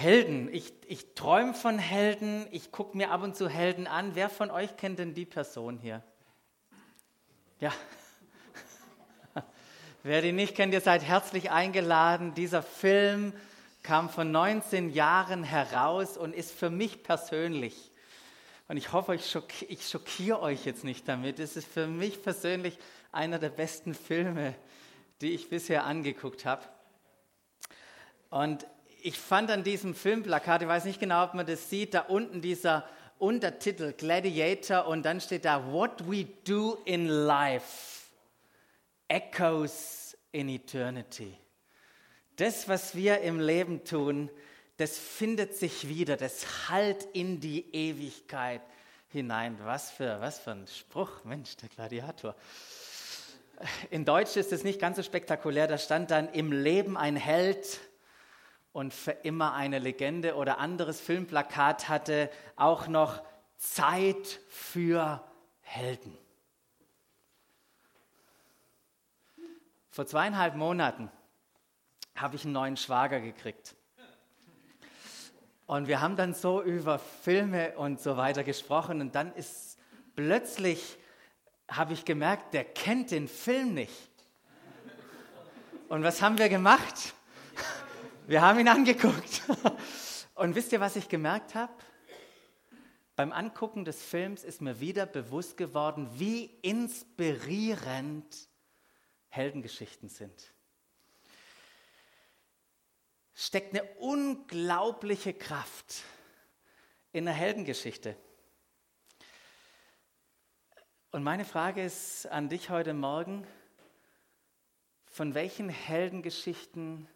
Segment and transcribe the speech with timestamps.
[0.00, 0.48] Helden.
[0.50, 2.46] Ich, ich träume von Helden.
[2.52, 4.14] Ich gucke mir ab und zu Helden an.
[4.14, 6.02] Wer von euch kennt denn die Person hier?
[7.60, 7.70] Ja.
[10.02, 12.32] Wer die nicht kennt, ihr seid herzlich eingeladen.
[12.32, 13.34] Dieser Film
[13.82, 17.92] kam vor 19 Jahren heraus und ist für mich persönlich,
[18.68, 22.22] und ich hoffe, ich, schock, ich schockiere euch jetzt nicht damit, es ist für mich
[22.22, 22.78] persönlich
[23.12, 24.54] einer der besten Filme,
[25.20, 26.62] die ich bisher angeguckt habe.
[28.30, 28.66] Und
[29.02, 32.40] ich fand an diesem Filmplakat, ich weiß nicht genau, ob man das sieht, da unten
[32.40, 38.00] dieser Untertitel Gladiator und dann steht da What we do in life
[39.08, 41.36] echoes in eternity.
[42.36, 44.30] Das, was wir im Leben tun,
[44.78, 48.62] das findet sich wieder, das hallt in die Ewigkeit
[49.08, 49.58] hinein.
[49.64, 52.34] Was für, was für ein Spruch, Mensch, der Gladiator.
[53.90, 57.78] In Deutsch ist es nicht ganz so spektakulär, da stand dann im Leben ein Held
[58.72, 63.22] und für immer eine Legende oder anderes Filmplakat hatte auch noch
[63.56, 65.24] Zeit für
[65.60, 66.16] Helden.
[69.90, 71.10] Vor zweieinhalb Monaten
[72.14, 73.74] habe ich einen neuen Schwager gekriegt.
[75.66, 79.78] Und wir haben dann so über Filme und so weiter gesprochen und dann ist
[80.16, 80.98] plötzlich,
[81.68, 84.10] habe ich gemerkt, der kennt den Film nicht.
[85.88, 87.14] Und was haben wir gemacht?
[88.30, 89.42] Wir haben ihn angeguckt.
[90.36, 91.72] Und wisst ihr, was ich gemerkt habe?
[93.16, 98.48] Beim Angucken des Films ist mir wieder bewusst geworden, wie inspirierend
[99.30, 100.54] Heldengeschichten sind
[103.34, 106.02] steckt eine unglaubliche Kraft
[107.10, 108.14] in der Heldengeschichte.
[111.10, 113.46] Und meine Frage ist an dich heute Morgen,
[115.06, 117.08] von welchen Heldengeschichten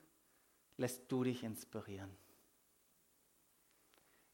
[0.77, 2.11] lässt du dich inspirieren?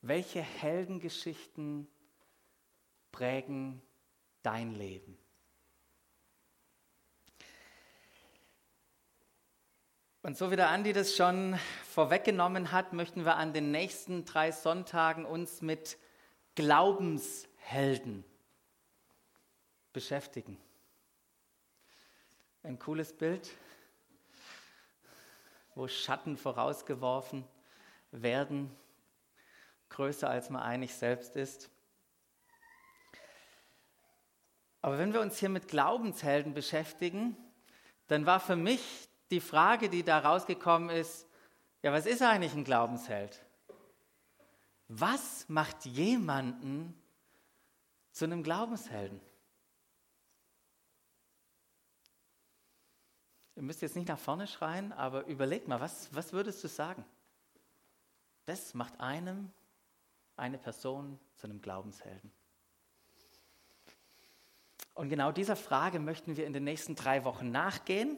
[0.03, 1.87] Welche Heldengeschichten
[3.13, 3.83] prägen
[4.43, 5.19] dein Leben?
[10.23, 14.53] Und so wie der Andi das schon vorweggenommen hat, möchten wir an den nächsten drei
[14.53, 15.97] Sonntagen uns mit
[16.57, 18.25] Glaubenshelden
[19.95, 20.59] beschäftigen.
[22.63, 23.51] Ein cooles Bild,
[25.81, 27.43] wo Schatten vorausgeworfen
[28.11, 28.71] werden,
[29.89, 31.71] größer als man eigentlich selbst ist.
[34.83, 37.35] Aber wenn wir uns hier mit Glaubenshelden beschäftigen,
[38.09, 41.27] dann war für mich die Frage, die da rausgekommen ist,
[41.83, 43.41] ja, was ist eigentlich ein Glaubensheld?
[44.89, 46.95] Was macht jemanden
[48.13, 49.19] zu einem Glaubenshelden?
[53.61, 57.05] Ihr müsst jetzt nicht nach vorne schreien, aber überlegt mal, was, was würdest du sagen?
[58.47, 59.51] Das macht einem,
[60.35, 62.33] eine Person zu einem Glaubenshelden.
[64.95, 68.17] Und genau dieser Frage möchten wir in den nächsten drei Wochen nachgehen.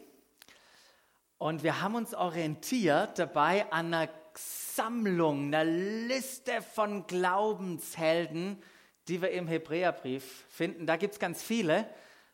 [1.39, 8.63] Und wir haben uns orientiert dabei an einer Sammlung, einer Liste von Glaubenshelden,
[9.09, 10.87] die wir im Hebräerbrief finden.
[10.87, 11.93] Da gibt es ganz viele.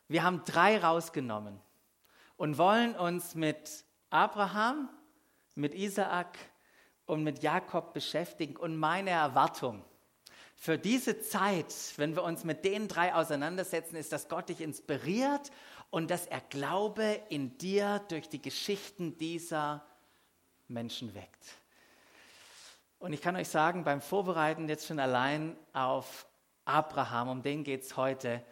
[0.08, 1.58] Wir haben drei rausgenommen
[2.38, 4.88] und wollen uns mit Abraham,
[5.54, 6.38] mit Isaak
[7.04, 8.56] und mit Jakob beschäftigen.
[8.56, 9.84] Und meine Erwartung
[10.54, 15.50] für diese Zeit, wenn wir uns mit den drei auseinandersetzen, ist, dass Gott dich inspiriert
[15.90, 19.84] und dass er Glaube in dir durch die Geschichten dieser
[20.68, 21.44] Menschen weckt.
[22.98, 26.26] Und ich kann euch sagen, beim Vorbereiten jetzt schon allein auf
[26.64, 28.44] Abraham, um den geht es heute,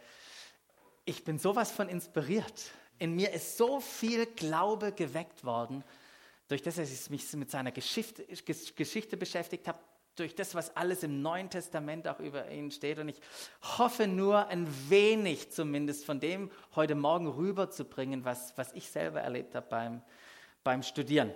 [1.05, 2.71] ich bin sowas von inspiriert.
[2.99, 5.83] In mir ist so viel Glaube geweckt worden,
[6.47, 8.25] durch das, dass ich mich mit seiner Geschichte,
[8.75, 9.79] Geschichte beschäftigt habe,
[10.15, 12.97] durch das, was alles im Neuen Testament auch über ihn steht.
[12.99, 13.21] Und ich
[13.77, 19.53] hoffe nur ein wenig zumindest von dem heute Morgen rüberzubringen, was, was ich selber erlebt
[19.55, 20.01] habe beim,
[20.63, 21.33] beim Studieren.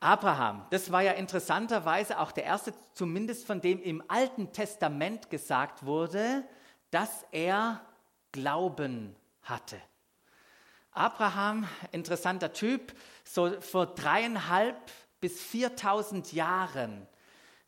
[0.00, 5.84] Abraham, das war ja interessanterweise auch der erste, zumindest von dem im Alten Testament gesagt
[5.84, 6.42] wurde,
[6.90, 7.84] dass er
[8.32, 9.76] Glauben hatte.
[10.92, 12.92] Abraham, interessanter Typ,
[13.24, 14.76] so vor dreieinhalb
[15.20, 17.06] bis viertausend Jahren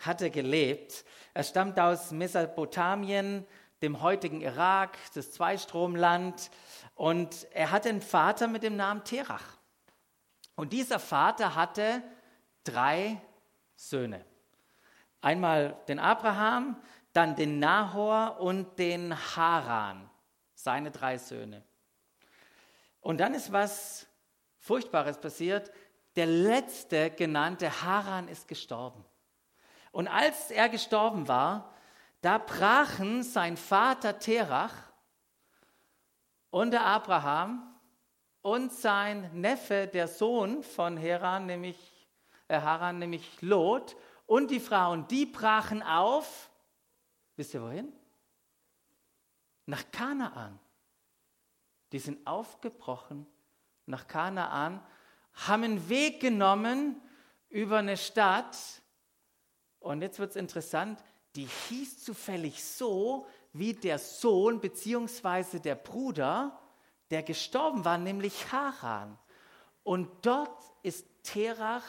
[0.00, 1.04] hat er gelebt.
[1.34, 3.46] Er stammt aus Mesopotamien,
[3.82, 6.50] dem heutigen Irak, das Zweistromland.
[6.94, 9.58] Und er hatte einen Vater mit dem Namen Terach.
[10.54, 12.02] Und dieser Vater hatte
[12.64, 13.20] drei
[13.76, 14.24] Söhne.
[15.20, 16.76] Einmal den Abraham,
[17.12, 20.08] dann den Nahor und den Haran,
[20.54, 21.62] seine drei Söhne.
[23.02, 24.06] Und dann ist was
[24.58, 25.70] Furchtbares passiert.
[26.16, 29.04] Der letzte genannte Haran ist gestorben.
[29.90, 31.74] Und als er gestorben war,
[32.22, 34.74] da brachen sein Vater Terach
[36.50, 37.74] und der Abraham
[38.40, 42.08] und sein Neffe, der Sohn von Haran, nämlich,
[42.48, 43.96] äh Haran, nämlich Lot,
[44.26, 46.50] und die Frauen, die brachen auf,
[47.36, 47.92] wisst ihr wohin?
[49.66, 50.58] Nach Kanaan.
[51.92, 53.26] Die sind aufgebrochen
[53.86, 54.84] nach Kanaan,
[55.34, 57.00] haben einen Weg genommen
[57.48, 58.56] über eine Stadt.
[59.78, 61.02] Und jetzt wird es interessant,
[61.36, 65.58] die hieß zufällig so, wie der Sohn bzw.
[65.58, 66.58] der Bruder,
[67.10, 69.18] der gestorben war, nämlich Haran.
[69.82, 71.84] Und dort ist Terach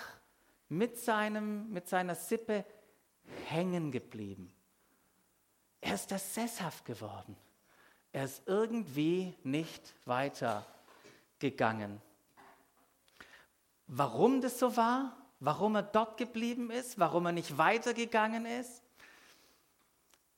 [0.69, 2.65] mit, seinem, mit seiner Sippe
[3.45, 4.53] hängen geblieben.
[5.79, 7.35] Er ist da sesshaft geworden.
[8.13, 11.99] Er ist irgendwie nicht weitergegangen.
[13.87, 18.83] Warum das so war, warum er dort geblieben ist, warum er nicht weitergegangen ist,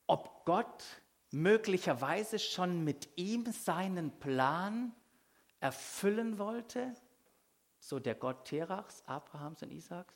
[0.07, 0.86] ob Gott
[1.31, 4.95] möglicherweise schon mit ihm seinen Plan
[5.60, 6.95] erfüllen wollte,
[7.80, 10.16] so der Gott Terachs, Abrahams und Isaaks?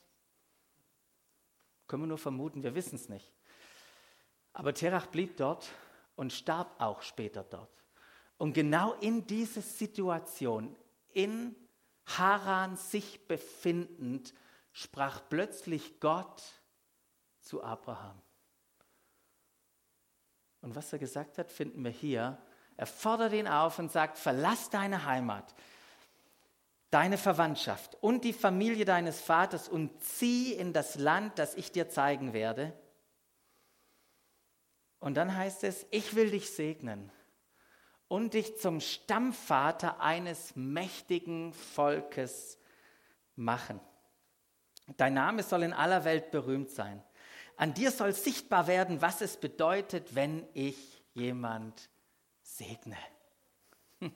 [1.87, 3.33] Können wir nur vermuten, wir wissen es nicht.
[4.53, 5.69] Aber Terach blieb dort
[6.19, 7.85] und starb auch später dort.
[8.37, 10.75] Und genau in dieser Situation,
[11.13, 11.55] in
[12.05, 14.33] Haran sich befindend,
[14.73, 16.43] sprach plötzlich Gott
[17.39, 18.21] zu Abraham.
[20.59, 22.37] Und was er gesagt hat, finden wir hier.
[22.75, 25.55] Er fordert ihn auf und sagt, verlass deine Heimat,
[26.91, 31.87] deine Verwandtschaft und die Familie deines Vaters und zieh in das Land, das ich dir
[31.87, 32.73] zeigen werde.
[34.99, 37.11] Und dann heißt es, ich will dich segnen
[38.07, 42.57] und dich zum Stammvater eines mächtigen Volkes
[43.35, 43.79] machen.
[44.97, 47.03] Dein Name soll in aller Welt berühmt sein.
[47.55, 51.89] An dir soll sichtbar werden, was es bedeutet, wenn ich jemand
[52.41, 52.97] segne.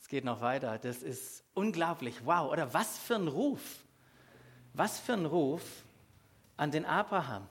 [0.00, 0.78] Es geht noch weiter.
[0.78, 2.26] Das ist unglaublich.
[2.26, 2.50] Wow.
[2.50, 3.86] Oder was für ein Ruf.
[4.74, 5.62] Was für ein Ruf
[6.56, 7.48] an den Abraham.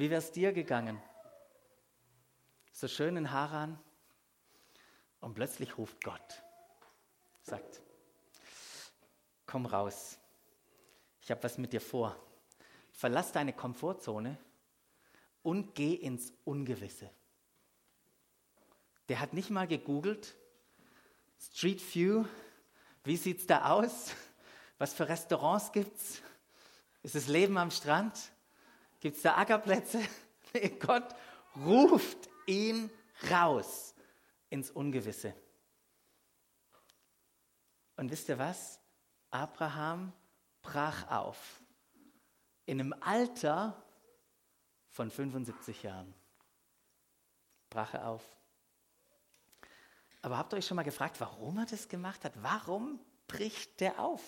[0.00, 1.00] Wie wäre es dir gegangen?
[2.72, 3.78] So schön in Haran.
[5.20, 6.42] Und plötzlich ruft Gott.
[7.42, 7.82] Sagt,
[9.46, 10.20] komm raus
[11.30, 12.16] ich habe was mit dir vor.
[12.90, 14.36] Verlass deine Komfortzone
[15.44, 17.08] und geh ins Ungewisse.
[19.08, 20.34] Der hat nicht mal gegoogelt,
[21.38, 22.24] Street View,
[23.04, 24.12] wie sieht es da aus?
[24.78, 26.20] Was für Restaurants gibt es?
[27.04, 28.32] Ist es Leben am Strand?
[29.00, 30.00] Gibt es da Ackerplätze?
[30.52, 31.14] Nee, Gott
[31.64, 32.90] ruft ihn
[33.30, 33.94] raus
[34.48, 35.32] ins Ungewisse.
[37.96, 38.80] Und wisst ihr was?
[39.30, 40.12] Abraham
[40.60, 41.62] brach auf.
[42.66, 43.80] In einem Alter
[44.88, 46.12] von 75 Jahren
[47.68, 48.24] brach er auf.
[50.22, 52.32] Aber habt ihr euch schon mal gefragt, warum er das gemacht hat?
[52.42, 52.98] Warum
[53.28, 54.22] bricht der auf?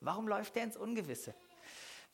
[0.00, 1.34] Warum läuft er ins Ungewisse?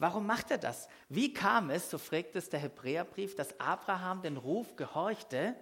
[0.03, 0.89] Warum macht er das?
[1.09, 5.55] Wie kam es, so fragt es der Hebräerbrief, dass Abraham den Ruf gehorchte,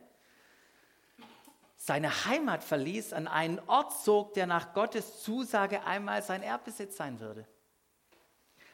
[1.77, 7.21] seine Heimat verließ, an einen Ort zog, der nach Gottes Zusage einmal sein Erbbesitz sein
[7.21, 7.47] würde?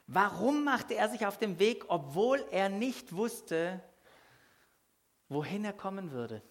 [0.06, 3.82] Warum machte er sich auf den Weg, obwohl er nicht wusste,
[5.28, 6.42] wohin er kommen würde?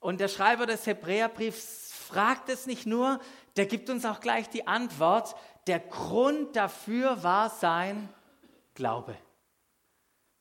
[0.00, 3.20] Und der Schreiber des Hebräerbriefs fragt es nicht nur,
[3.56, 5.34] der gibt uns auch gleich die Antwort.
[5.66, 8.08] Der Grund dafür war sein
[8.74, 9.16] Glaube.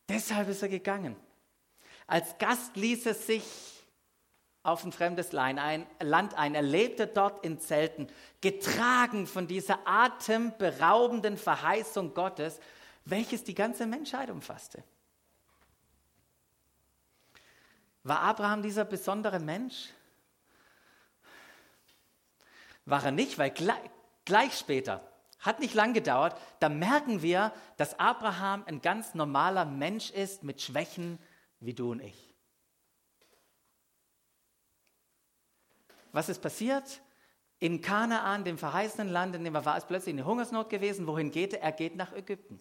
[0.09, 1.15] Deshalb ist er gegangen.
[2.07, 3.43] Als Gast ließ er sich
[4.63, 6.55] auf ein fremdes Land ein.
[6.55, 8.07] Er lebte dort in Zelten,
[8.41, 12.59] getragen von dieser atemberaubenden Verheißung Gottes,
[13.05, 14.83] welches die ganze Menschheit umfasste.
[18.03, 19.89] War Abraham dieser besondere Mensch?
[22.85, 23.89] War er nicht, weil gleich,
[24.25, 25.01] gleich später,
[25.39, 30.61] hat nicht lang gedauert, da merken wir, dass Abraham ein ganz normaler Mensch ist mit
[30.61, 31.19] Schwächen
[31.59, 32.33] wie du und ich.
[36.13, 37.01] Was ist passiert?
[37.59, 41.07] In Kanaan, dem verheißenen Land, in dem er war, ist plötzlich eine Hungersnot gewesen.
[41.07, 41.61] Wohin geht er?
[41.61, 42.59] Er geht nach Ägypten.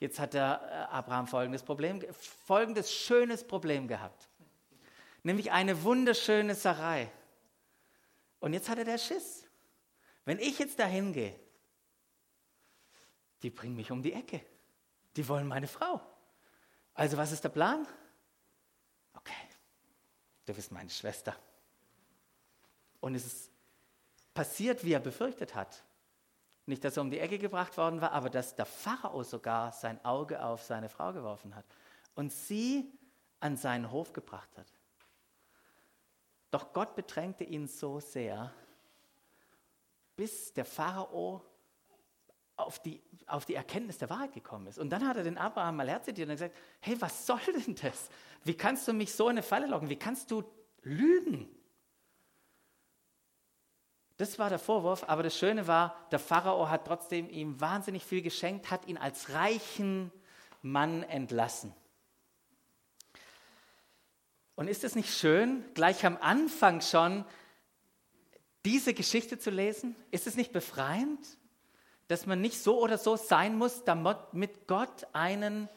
[0.00, 4.28] Jetzt hat der äh, Abraham folgendes Problem, folgendes schönes Problem gehabt.
[5.22, 7.10] Nämlich eine wunderschöne Sarai.
[8.40, 9.47] Und jetzt hat er der Schiss.
[10.28, 11.34] Wenn ich jetzt dahin gehe,
[13.40, 14.44] die bringen mich um die Ecke.
[15.16, 16.02] Die wollen meine Frau.
[16.92, 17.88] Also was ist der Plan?
[19.14, 19.32] Okay,
[20.44, 21.34] du bist meine Schwester.
[23.00, 23.50] Und es ist
[24.34, 25.82] passiert, wie er befürchtet hat.
[26.66, 30.04] Nicht, dass er um die Ecke gebracht worden war, aber dass der Pharao sogar sein
[30.04, 31.64] Auge auf seine Frau geworfen hat
[32.16, 32.92] und sie
[33.40, 34.70] an seinen Hof gebracht hat.
[36.50, 38.52] Doch Gott bedrängte ihn so sehr,
[40.18, 41.44] bis der Pharao
[42.56, 44.76] auf die, auf die Erkenntnis der Wahrheit gekommen ist.
[44.76, 48.10] Und dann hat er den Abraham mal herzitiert und gesagt, hey, was soll denn das?
[48.42, 49.88] Wie kannst du mich so in eine Falle locken?
[49.88, 50.42] Wie kannst du
[50.82, 51.48] lügen?
[54.16, 58.20] Das war der Vorwurf, aber das Schöne war, der Pharao hat trotzdem ihm wahnsinnig viel
[58.20, 60.10] geschenkt, hat ihn als reichen
[60.62, 61.72] Mann entlassen.
[64.56, 67.24] Und ist es nicht schön, gleich am Anfang schon
[68.64, 69.96] diese Geschichte zu lesen?
[70.10, 71.20] Ist es nicht befreiend,
[72.08, 75.68] dass man nicht so oder so sein muss, damit Gott einen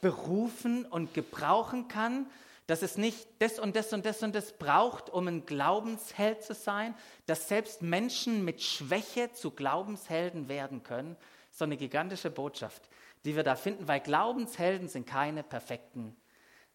[0.00, 2.26] berufen und gebrauchen kann,
[2.66, 6.52] dass es nicht das und das und das und das braucht, um ein Glaubensheld zu
[6.52, 6.94] sein,
[7.26, 11.16] dass selbst Menschen mit Schwäche zu Glaubenshelden werden können.
[11.52, 12.88] So eine gigantische Botschaft,
[13.24, 16.16] die wir da finden, weil Glaubenshelden sind keine perfekten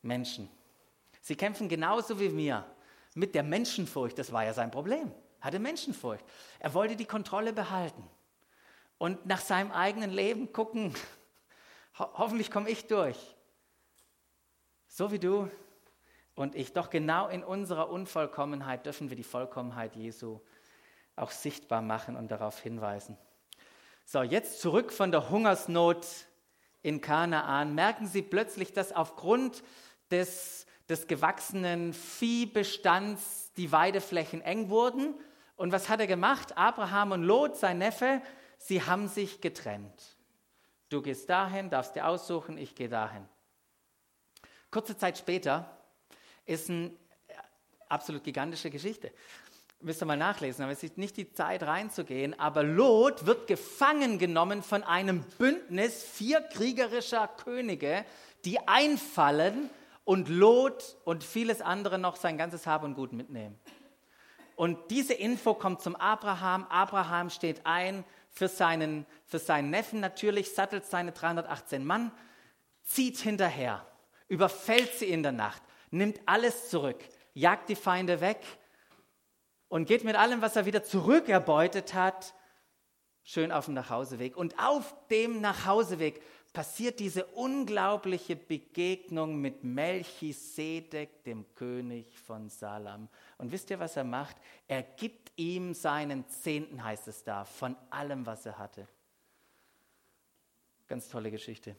[0.02, 0.50] Menschen.
[1.22, 2.66] Sie kämpfen genauso wie wir
[3.14, 6.24] mit der Menschenfurcht, das war ja sein Problem, hatte Menschenfurcht.
[6.60, 8.04] Er wollte die Kontrolle behalten
[8.98, 10.94] und nach seinem eigenen Leben gucken,
[12.00, 13.18] ho hoffentlich komme ich durch.
[14.88, 15.50] So wie du,
[16.36, 16.74] und ich.
[16.74, 20.40] Doch genau in unserer Unvollkommenheit dürfen wir die Vollkommenheit Jesu
[21.16, 23.18] auch sichtbar machen und darauf hinweisen.
[24.06, 26.06] So, jetzt zurück von der Hungersnot
[26.82, 27.76] in Kanaan.
[27.76, 29.64] Merken Sie plötzlich, dass aufgrund
[30.10, 35.16] des, des gewachsenen Viehbestands die Weideflächen eng wurden.
[35.56, 36.58] Und was hat er gemacht?
[36.58, 38.22] Abraham und Lot, sein Neffe,
[38.58, 40.18] sie haben sich getrennt.
[40.90, 43.26] Du gehst dahin, darfst dir aussuchen, ich gehe dahin.
[44.70, 45.78] Kurze Zeit später
[46.46, 46.92] ist eine
[47.88, 49.14] absolut gigantische Geschichte.
[49.80, 52.38] Müsst ihr mal nachlesen, aber es ist nicht die Zeit reinzugehen.
[52.38, 58.06] Aber Lot wird gefangen genommen von einem Bündnis vier kriegerischer Könige,
[58.44, 59.70] die einfallen
[60.04, 63.60] und Lot und vieles andere noch sein ganzes Hab und Gut mitnehmen.
[64.56, 66.66] Und diese Info kommt zum Abraham.
[66.70, 72.12] Abraham steht ein für seinen, für seinen Neffen natürlich, sattelt seine 318 Mann,
[72.84, 73.86] zieht hinterher,
[74.28, 77.00] überfällt sie in der Nacht, nimmt alles zurück,
[77.34, 78.40] jagt die Feinde weg
[79.68, 82.34] und geht mit allem, was er wieder zurückerbeutet hat,
[83.24, 84.36] schön auf dem Nachhauseweg.
[84.36, 86.22] Und auf dem Nachhauseweg
[86.54, 93.08] passiert diese unglaubliche Begegnung mit Melchisedek, dem König von Salam.
[93.38, 94.36] Und wisst ihr, was er macht?
[94.68, 98.88] Er gibt ihm seinen Zehnten, heißt es da, von allem, was er hatte.
[100.88, 101.76] Ganz tolle Geschichte.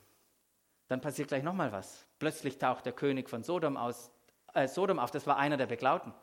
[0.89, 2.07] Dann passiert gleich nochmal was.
[2.19, 4.11] Plötzlich taucht der König von Sodom, aus,
[4.55, 6.15] äh, Sodom auf, das war einer der Beklauten.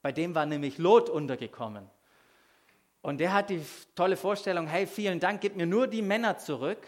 [0.00, 1.88] Bei dem war nämlich Lot untergekommen.
[3.02, 3.62] Und der hat die
[3.94, 6.86] tolle Vorstellung, hey, vielen Dank, gib mir nur die Männer zurück,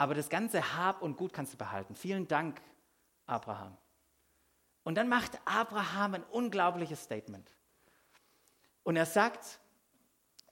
[0.00, 1.94] aber das ganze Hab und Gut kannst du behalten.
[1.94, 2.62] Vielen Dank,
[3.26, 3.76] Abraham.
[4.82, 7.46] Und dann macht Abraham ein unglaubliches Statement.
[8.82, 9.60] Und er sagt,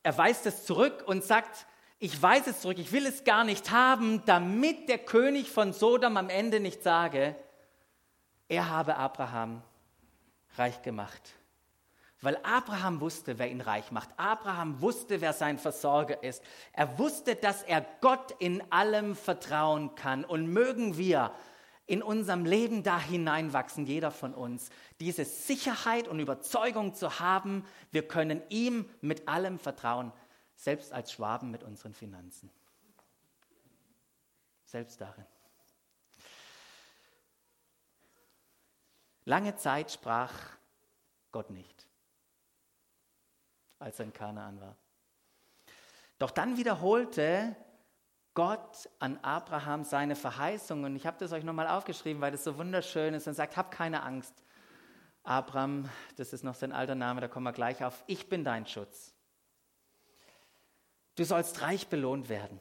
[0.03, 1.67] er weist es zurück und sagt,
[1.99, 6.19] ich weiß es zurück, ich will es gar nicht haben, damit der König von Sodom
[6.19, 7.35] am Ende nicht sage,
[8.49, 9.63] er habe Abraham
[10.59, 11.33] reich gemacht.
[12.21, 14.11] Weil Abraham wusste, wer ihn reich macht.
[14.17, 16.43] Abraham wusste, wer sein Versorger ist.
[16.73, 20.25] Er wusste, dass er Gott in allem vertrauen kann.
[20.25, 21.33] Und mögen wir
[21.87, 24.69] in unserem Leben da hineinwachsen, jeder von uns,
[25.01, 30.13] diese Sicherheit und Überzeugung zu haben, wir können ihm mit allem vertrauen
[30.55, 32.51] selbst als Schwaben mit unseren Finanzen.
[34.65, 35.25] Selbst darin.
[39.25, 40.33] Lange Zeit sprach
[41.33, 41.88] Gott nicht,
[43.79, 44.77] als er in Kanaan war.
[46.19, 47.57] Doch dann wiederholte
[48.35, 50.85] Gott an Abraham seine Verheißung.
[50.85, 53.71] Und ich habe das euch nochmal aufgeschrieben, weil das so wunderschön ist und sagt, hab
[53.71, 54.35] keine Angst.
[55.23, 58.03] Abraham, das ist noch sein alter Name, da kommen wir gleich auf.
[58.07, 59.13] Ich bin dein Schutz.
[61.17, 62.61] Du sollst reich belohnt werden.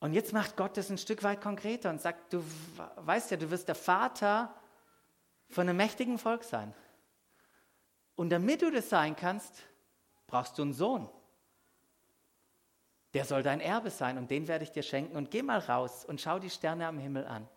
[0.00, 2.44] Und jetzt macht Gott das ein Stück weit konkreter und sagt, du
[2.96, 4.52] weißt ja, du wirst der Vater
[5.48, 6.74] von einem mächtigen Volk sein.
[8.16, 9.62] Und damit du das sein kannst,
[10.26, 11.08] brauchst du einen Sohn.
[13.14, 15.16] Der soll dein Erbe sein und den werde ich dir schenken.
[15.16, 17.48] Und geh mal raus und schau die Sterne am Himmel an.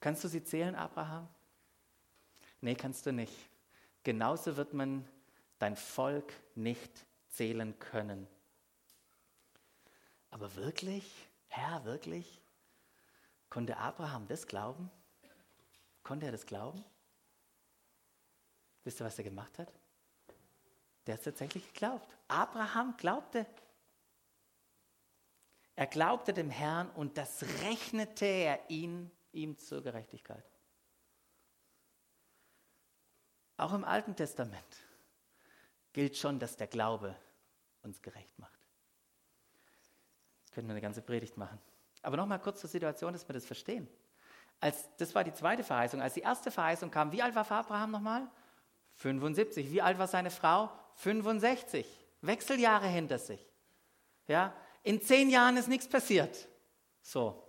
[0.00, 1.28] Kannst du sie zählen, Abraham?
[2.60, 3.34] Nee, kannst du nicht.
[4.04, 5.06] Genauso wird man
[5.58, 8.26] dein Volk nicht zählen können.
[10.30, 12.42] Aber wirklich, Herr, wirklich,
[13.50, 14.90] konnte Abraham das glauben?
[16.02, 16.84] Konnte er das glauben?
[18.84, 19.72] Wisst ihr, was er gemacht hat?
[21.06, 22.16] Der hat tatsächlich geglaubt.
[22.28, 23.46] Abraham glaubte.
[25.76, 30.44] Er glaubte dem Herrn und das rechnete er ihn, ihm zur Gerechtigkeit.
[33.56, 34.76] Auch im Alten Testament
[35.92, 37.16] gilt schon, dass der Glaube
[37.82, 38.58] uns gerecht macht.
[40.52, 41.58] Können wir eine ganze Predigt machen.
[42.02, 43.88] Aber nochmal kurz zur Situation, dass wir das verstehen.
[44.60, 46.00] Als, das war die zweite Verheißung.
[46.00, 48.30] Als die erste Verheißung kam, wie alt war Abraham nochmal?
[48.96, 49.70] 75.
[49.70, 50.70] Wie alt war seine Frau?
[50.96, 51.86] 65.
[52.20, 53.40] Wechseljahre hinter sich.
[54.26, 56.48] Ja, in zehn Jahren ist nichts passiert.
[57.02, 57.42] So.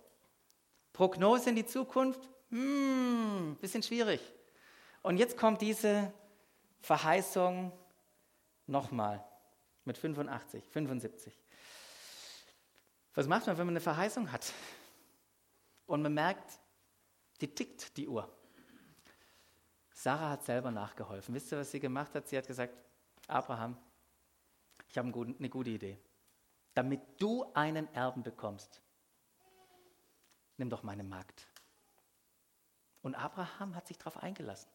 [0.92, 2.20] Prognose in die Zukunft?
[2.50, 4.20] Hm, bisschen schwierig.
[5.02, 6.12] Und jetzt kommt diese
[6.80, 7.72] Verheißung
[8.66, 9.24] nochmal
[9.84, 11.38] mit 85, 75.
[13.14, 14.52] Was macht man, wenn man eine Verheißung hat?
[15.86, 16.60] Und man merkt,
[17.40, 18.30] die tickt, die Uhr.
[19.96, 21.34] Sarah hat selber nachgeholfen.
[21.34, 22.28] Wisst ihr, was sie gemacht hat?
[22.28, 22.74] Sie hat gesagt,
[23.28, 23.78] Abraham,
[24.90, 25.98] ich habe eine gute Idee.
[26.74, 28.82] Damit du einen Erben bekommst,
[30.58, 31.48] nimm doch meine Magd.
[33.00, 34.68] Und Abraham hat sich darauf eingelassen.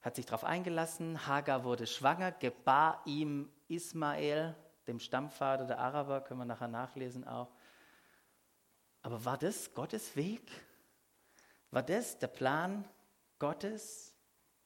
[0.00, 4.54] Hat sich darauf eingelassen, Hagar wurde schwanger, gebar ihm Ismael,
[4.86, 7.50] dem Stammvater der Araber, können wir nachher nachlesen auch.
[9.02, 10.52] Aber war das Gottes Weg?
[11.72, 12.88] War das der Plan
[13.38, 14.14] Gottes?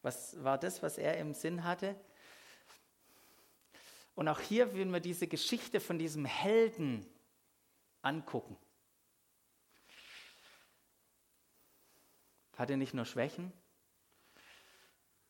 [0.03, 1.97] Was war das, was er im Sinn hatte?
[4.15, 7.07] Und auch hier würden wir diese Geschichte von diesem Helden
[8.03, 8.57] angucken.
[12.57, 13.53] Hat er nicht nur Schwächen?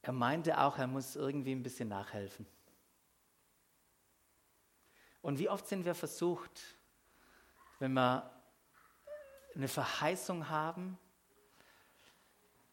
[0.00, 2.46] Er meinte auch, er muss irgendwie ein bisschen nachhelfen.
[5.20, 6.78] Und wie oft sind wir versucht,
[7.78, 8.30] wenn wir
[9.54, 10.98] eine Verheißung haben,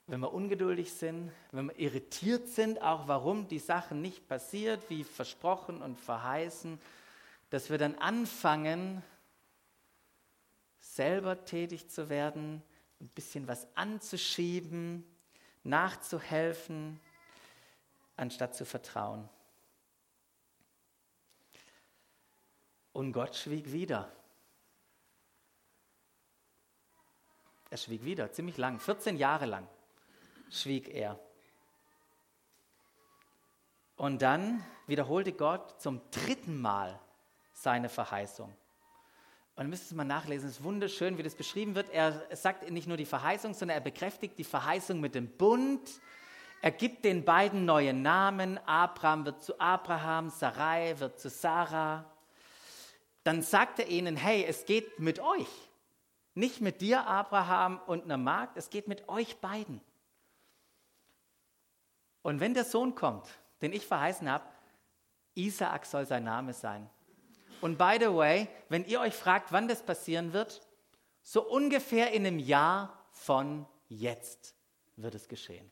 [0.08, 5.04] wenn wir ungeduldig sind, wenn wir irritiert sind, auch warum die Sachen nicht passiert, wie
[5.04, 6.80] versprochen und verheißen,
[7.50, 9.02] dass wir dann anfangen,
[10.80, 12.62] selber tätig zu werden,
[13.02, 15.04] ein bisschen was anzuschieben,
[15.64, 17.00] nachzuhelfen,
[18.16, 19.28] anstatt zu vertrauen.
[22.94, 24.12] Und Gott schwieg wieder.
[27.72, 29.68] Er schwieg wieder, ziemlich lang, 14 Jahre lang
[30.50, 31.20] schwieg er.
[33.98, 37.00] Und dann wiederholte Gott zum dritten Mal
[37.54, 38.54] seine Verheißung.
[39.56, 41.90] Und ihr müsst es mal nachlesen, es ist wunderschön, wie das beschrieben wird.
[41.90, 45.90] Er sagt nicht nur die Verheißung, sondern er bekräftigt die Verheißung mit dem Bund.
[46.62, 48.58] Er gibt den beiden neue Namen.
[48.66, 52.04] Abraham wird zu Abraham, Sarai wird zu Sarah.
[53.24, 55.48] Dann sagt er ihnen, hey, es geht mit euch.
[56.34, 59.80] Nicht mit dir, Abraham, und einer Magd, es geht mit euch beiden.
[62.26, 63.28] Und wenn der Sohn kommt,
[63.62, 64.46] den ich verheißen habe,
[65.36, 66.90] Isaak soll sein Name sein.
[67.62, 70.68] Und by the way, wenn ihr euch fragt, wann das passieren wird,
[71.22, 74.56] so ungefähr in einem Jahr von jetzt
[74.96, 75.70] wird es geschehen.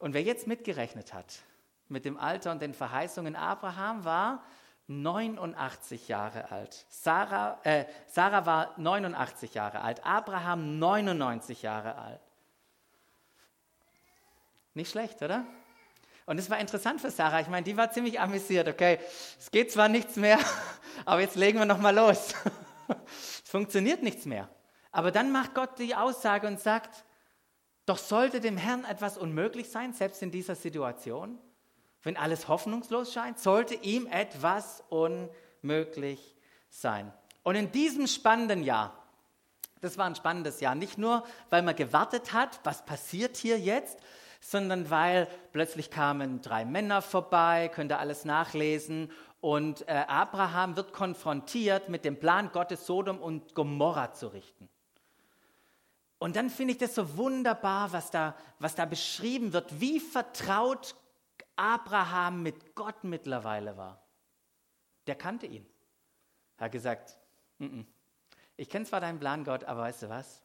[0.00, 1.42] Und wer jetzt mitgerechnet hat
[1.86, 4.42] mit dem Alter und den Verheißungen, Abraham war
[4.88, 6.86] 89 Jahre alt.
[6.88, 10.04] Sarah, äh, Sarah war 89 Jahre alt.
[10.04, 12.20] Abraham 99 Jahre alt.
[14.76, 15.46] Nicht schlecht, oder?
[16.26, 17.40] Und es war interessant für Sarah.
[17.40, 18.68] Ich meine, die war ziemlich amüsiert.
[18.68, 18.98] Okay,
[19.40, 20.38] es geht zwar nichts mehr,
[21.06, 22.34] aber jetzt legen wir noch mal los.
[23.42, 24.50] es funktioniert nichts mehr.
[24.92, 27.06] Aber dann macht Gott die Aussage und sagt:
[27.86, 31.38] Doch sollte dem Herrn etwas unmöglich sein, selbst in dieser Situation,
[32.02, 36.36] wenn alles hoffnungslos scheint, sollte ihm etwas unmöglich
[36.68, 37.14] sein.
[37.44, 38.92] Und in diesem spannenden Jahr,
[39.80, 43.98] das war ein spannendes Jahr, nicht nur, weil man gewartet hat, was passiert hier jetzt,
[44.46, 50.92] sondern weil plötzlich kamen drei Männer vorbei, könnt ihr alles nachlesen, und äh, Abraham wird
[50.92, 54.68] konfrontiert mit dem Plan Gottes, Sodom und Gomorra zu richten.
[56.18, 60.94] Und dann finde ich das so wunderbar, was da, was da beschrieben wird, wie vertraut
[61.56, 64.00] Abraham mit Gott mittlerweile war.
[65.08, 65.66] Der kannte ihn.
[66.56, 67.18] Er hat gesagt,
[67.58, 67.86] N -n.
[68.56, 70.42] ich kenne zwar deinen Plan, Gott, aber weißt du was?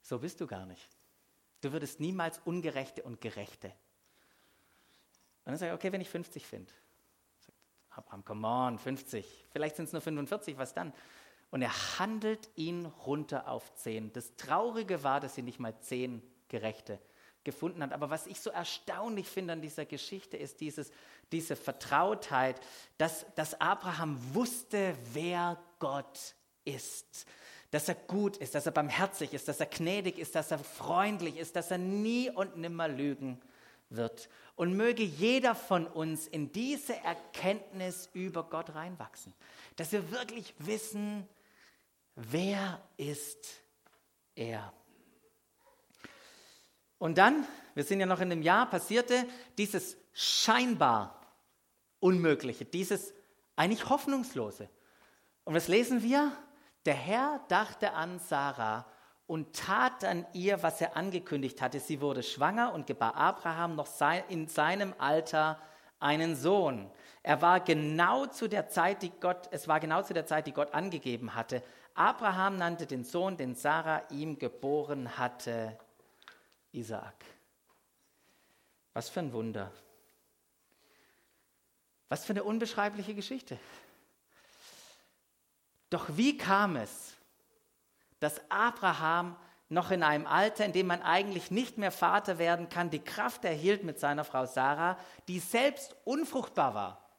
[0.00, 0.91] So bist du gar nicht.
[1.62, 3.68] Du würdest niemals Ungerechte und Gerechte.
[5.44, 6.72] Und dann sage ich, okay, wenn ich 50 finde.
[7.90, 9.46] Abraham, come on, 50.
[9.50, 10.92] Vielleicht sind es nur 45, was dann?
[11.50, 14.12] Und er handelt ihn runter auf 10.
[14.12, 16.98] Das Traurige war, dass sie nicht mal 10 Gerechte
[17.44, 17.92] gefunden hat.
[17.92, 20.90] Aber was ich so erstaunlich finde an dieser Geschichte ist dieses,
[21.30, 22.60] diese Vertrautheit,
[22.98, 27.26] dass, dass Abraham wusste, wer Gott ist
[27.72, 31.38] dass er gut ist, dass er barmherzig ist, dass er gnädig ist, dass er freundlich
[31.38, 33.40] ist, dass er nie und nimmer lügen
[33.88, 34.28] wird.
[34.56, 39.32] Und möge jeder von uns in diese Erkenntnis über Gott reinwachsen,
[39.76, 41.26] dass wir wirklich wissen,
[42.14, 43.48] wer ist
[44.34, 44.70] er.
[46.98, 51.26] Und dann, wir sind ja noch in dem Jahr, passierte dieses scheinbar
[52.00, 53.14] Unmögliche, dieses
[53.56, 54.68] eigentlich Hoffnungslose.
[55.44, 56.36] Und was lesen wir?
[56.84, 58.86] Der Herr dachte an Sarah
[59.26, 61.80] und tat an ihr, was er angekündigt hatte.
[61.80, 63.88] Sie wurde schwanger und gebar Abraham noch
[64.28, 65.58] in seinem Alter
[66.00, 66.90] einen Sohn.
[67.22, 70.52] Er war genau zu der Zeit, die Gott, es war genau zu der Zeit, die
[70.52, 71.62] Gott angegeben hatte.
[71.94, 75.78] Abraham nannte den Sohn, den Sarah ihm geboren hatte,
[76.72, 77.24] Isaak.
[78.94, 79.70] Was für ein Wunder.
[82.08, 83.58] Was für eine unbeschreibliche Geschichte.
[85.92, 87.12] Doch wie kam es,
[88.18, 89.36] dass Abraham
[89.68, 93.44] noch in einem Alter, in dem man eigentlich nicht mehr Vater werden kann, die Kraft
[93.44, 97.10] erhielt mit seiner Frau Sarah, die selbst unfruchtbar war,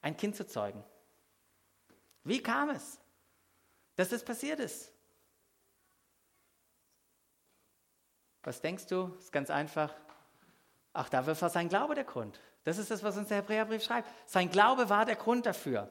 [0.00, 0.84] ein Kind zu zeugen?
[2.22, 3.00] Wie kam es,
[3.96, 4.92] dass das passiert ist?
[8.44, 9.12] Was denkst du?
[9.18, 9.92] Ist ganz einfach.
[10.92, 12.40] Ach, dafür war sein Glaube der Grund.
[12.62, 14.08] Das ist das, was uns der Hebräerbrief schreibt.
[14.24, 15.90] Sein Glaube war der Grund dafür.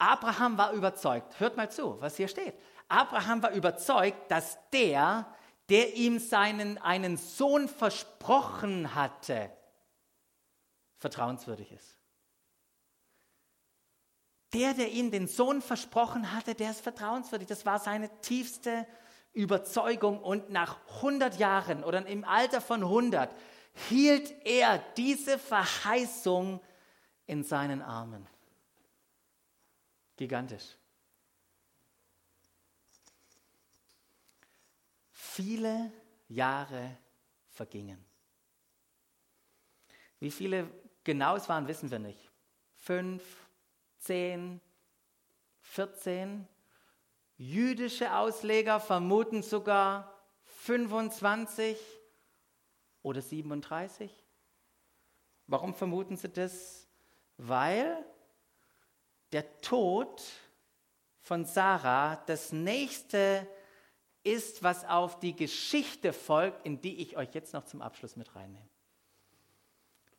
[0.00, 2.54] Abraham war überzeugt, hört mal zu, was hier steht.
[2.88, 5.26] Abraham war überzeugt, dass der,
[5.68, 9.50] der ihm seinen einen Sohn versprochen hatte,
[10.96, 11.98] vertrauenswürdig ist.
[14.54, 17.46] Der, der ihm den Sohn versprochen hatte, der ist vertrauenswürdig.
[17.46, 18.86] Das war seine tiefste
[19.32, 20.20] Überzeugung.
[20.20, 23.30] Und nach 100 Jahren oder im Alter von 100
[23.88, 26.60] hielt er diese Verheißung
[27.26, 28.26] in seinen Armen.
[30.20, 30.76] Gigantisch.
[35.12, 35.90] Viele
[36.28, 36.98] Jahre
[37.48, 38.04] vergingen.
[40.18, 40.70] Wie viele
[41.04, 42.30] genau es waren, wissen wir nicht.
[42.74, 43.22] Fünf,
[43.96, 44.60] zehn,
[45.62, 46.46] vierzehn.
[47.38, 51.78] Jüdische Ausleger vermuten sogar 25
[53.02, 54.12] oder 37.
[55.46, 56.86] Warum vermuten sie das?
[57.38, 58.04] Weil
[59.32, 60.22] der Tod
[61.20, 63.46] von Sarah das nächste
[64.22, 68.34] ist, was auf die Geschichte folgt, in die ich euch jetzt noch zum Abschluss mit
[68.34, 68.68] reinnehme.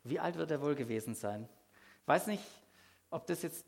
[0.04, 1.48] Wie alt wird er wohl gewesen sein?
[2.06, 2.42] Weiß nicht,
[3.10, 3.64] ob das jetzt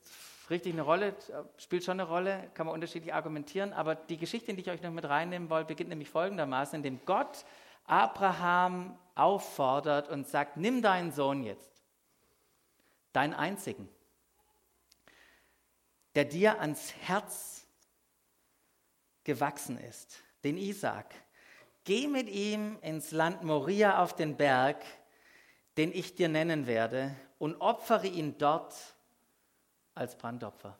[0.50, 1.14] richtig eine Rolle
[1.58, 4.82] spielt, schon eine Rolle, kann man unterschiedlich argumentieren, aber die Geschichte, in die ich euch
[4.82, 7.44] noch mit reinnehmen wollte, beginnt nämlich folgendermaßen, indem Gott
[7.86, 11.84] Abraham auffordert und sagt, nimm deinen Sohn jetzt,
[13.12, 13.88] deinen einzigen,
[16.14, 17.66] der dir ans Herz
[19.24, 21.14] gewachsen ist, den Isaac.
[21.84, 24.84] Geh mit ihm ins Land Moria auf den Berg,
[25.76, 28.74] den ich dir nennen werde, und opfere ihn dort
[29.94, 30.78] als Brandopfer.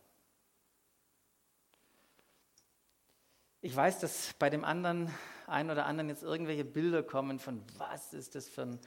[3.61, 5.11] Ich weiß, dass bei dem anderen,
[5.47, 8.81] einen oder anderen jetzt irgendwelche Bilder kommen von, was ist das für ein,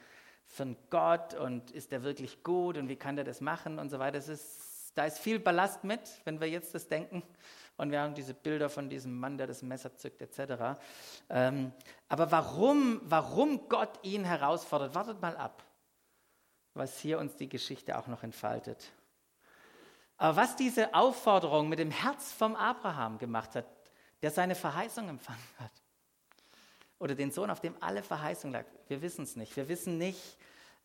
[0.46, 3.90] für ein Gott und ist der wirklich gut und wie kann der das machen und
[3.90, 4.18] so weiter.
[4.18, 4.67] Das ist
[4.98, 7.22] da ist viel Ballast mit, wenn wir jetzt das denken.
[7.76, 10.76] Und wir haben diese Bilder von diesem Mann, der das Messer zückt, etc.
[11.30, 11.72] Ähm,
[12.08, 15.62] aber warum, warum Gott ihn herausfordert, wartet mal ab,
[16.74, 18.90] was hier uns die Geschichte auch noch entfaltet.
[20.16, 23.66] Aber was diese Aufforderung mit dem Herz vom Abraham gemacht hat,
[24.20, 25.70] der seine Verheißung empfangen hat,
[26.98, 29.54] oder den Sohn, auf dem alle Verheißung lag, wir wissen es nicht.
[29.54, 30.36] Wir wissen nicht,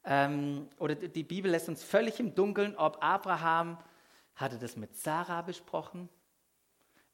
[0.06, 3.80] ähm, oder die Bibel lässt uns völlig im Dunkeln, ob Abraham
[4.36, 6.10] hat er das mit Sarah besprochen?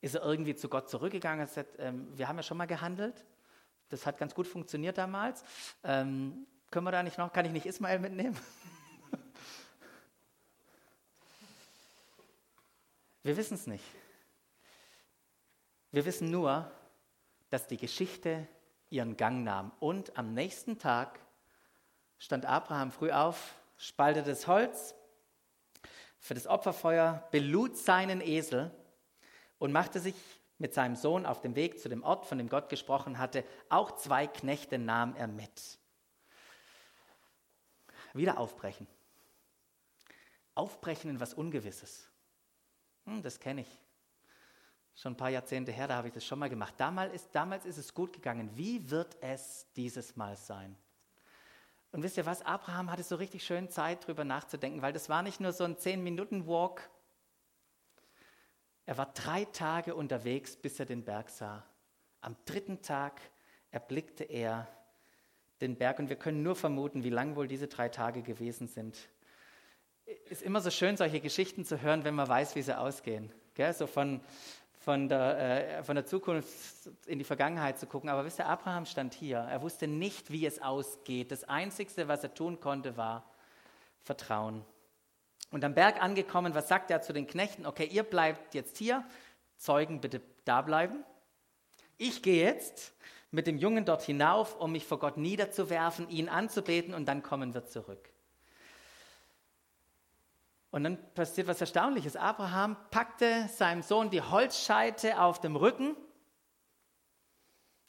[0.01, 3.25] Ist er irgendwie zu Gott zurückgegangen und gesagt, ähm, wir haben ja schon mal gehandelt?
[3.89, 5.43] Das hat ganz gut funktioniert damals.
[5.83, 8.37] Ähm, können wir da nicht noch, kann ich nicht Ismael mitnehmen?
[13.23, 13.83] wir wissen es nicht.
[15.91, 16.71] Wir wissen nur,
[17.49, 18.47] dass die Geschichte
[18.89, 19.71] ihren Gang nahm.
[19.79, 21.19] Und am nächsten Tag
[22.19, 24.93] stand Abraham früh auf, spaltete das Holz,
[26.19, 28.71] für das Opferfeuer, belud seinen Esel
[29.57, 30.15] und machte sich
[30.57, 33.45] mit seinem Sohn auf dem Weg zu dem Ort, von dem Gott gesprochen hatte.
[33.69, 35.79] Auch zwei Knechte nahm er mit.
[38.13, 38.87] Wieder aufbrechen.
[40.55, 42.09] Aufbrechen in was Ungewisses.
[43.05, 43.77] Hm, das kenne ich.
[44.95, 46.73] Schon ein paar Jahrzehnte her, da habe ich das schon mal gemacht.
[46.77, 48.49] Damals ist, damals ist es gut gegangen.
[48.57, 50.75] Wie wird es dieses Mal sein?
[51.91, 52.43] Und wisst ihr was?
[52.43, 55.75] Abraham hatte so richtig schön Zeit, drüber nachzudenken, weil das war nicht nur so ein
[55.75, 56.89] 10-Minuten-Walk.
[58.85, 61.65] Er war drei Tage unterwegs, bis er den Berg sah.
[62.21, 63.19] Am dritten Tag
[63.71, 64.67] erblickte er
[65.61, 68.97] den Berg und wir können nur vermuten, wie lang wohl diese drei Tage gewesen sind.
[70.25, 73.31] Ist immer so schön, solche Geschichten zu hören, wenn man weiß, wie sie ausgehen.
[73.53, 73.73] Gell?
[73.73, 74.21] So von,
[74.89, 76.49] von, der, äh, von der Zukunft
[77.05, 78.09] in die Vergangenheit zu gucken.
[78.09, 79.37] Aber wisst ihr, Abraham stand hier.
[79.37, 81.31] Er wusste nicht, wie es ausgeht.
[81.31, 83.23] Das Einzige, was er tun konnte, war
[84.01, 84.65] Vertrauen.
[85.51, 87.67] Und am Berg angekommen, was sagt er zu den Knechten?
[87.67, 89.05] Okay, ihr bleibt jetzt hier,
[89.57, 91.03] Zeugen bitte da bleiben.
[91.99, 92.91] Ich gehe jetzt
[93.29, 97.53] mit dem Jungen dort hinauf, um mich vor Gott niederzuwerfen, ihn anzubeten und dann kommen
[97.53, 98.09] wir zurück.
[100.71, 102.15] Und dann passiert was Erstaunliches.
[102.15, 105.95] Abraham packte seinem Sohn die Holzscheite auf dem Rücken.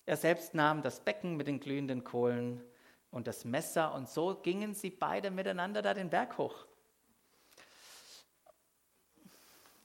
[0.07, 2.65] Er selbst nahm das Becken mit den glühenden Kohlen
[3.11, 6.67] und das Messer und so gingen sie beide miteinander da den Berg hoch.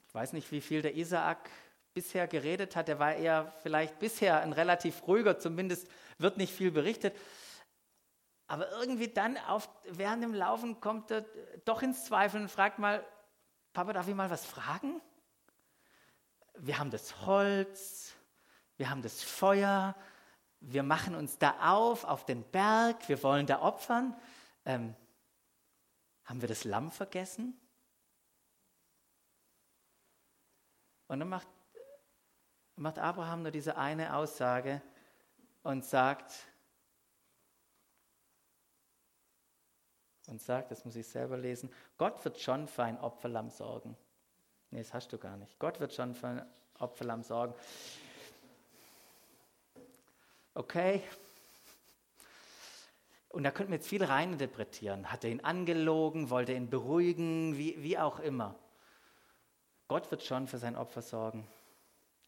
[0.08, 1.50] Ich weiß nicht, wie viel der Isaak
[1.94, 2.88] bisher geredet hat.
[2.88, 7.16] Er war eher vielleicht bisher ein relativ ruhiger, zumindest wird nicht viel berichtet.
[8.48, 11.26] Aber irgendwie dann auf, während dem Laufen kommt er
[11.66, 13.06] doch ins Zweifeln und fragt mal,
[13.74, 15.02] Papa, darf ich mal was fragen?
[16.58, 18.14] Wir haben das Holz,
[18.78, 19.96] wir haben das Feuer,
[20.60, 24.16] wir machen uns da auf, auf den Berg, wir wollen da opfern.
[24.64, 24.96] Ähm,
[26.24, 27.60] haben wir das Lamm vergessen?
[31.08, 31.48] Und dann macht,
[32.76, 34.82] macht Abraham nur diese eine Aussage
[35.62, 36.32] und sagt,
[40.30, 43.96] und sagt, das muss ich selber lesen, Gott wird schon für ein Opferlamm sorgen.
[44.72, 45.58] Nee, das hast du gar nicht.
[45.60, 46.46] Gott wird schon für ein
[46.80, 47.54] Opferlamm sorgen.
[50.54, 51.02] Okay.
[53.30, 55.12] Und da könnten wir jetzt viel reininterpretieren.
[55.12, 56.30] Hat er ihn angelogen?
[56.30, 57.58] Wollte er ihn beruhigen?
[57.58, 58.56] Wie, wie auch immer.
[59.88, 61.46] Gott wird schon für sein Opfer sorgen.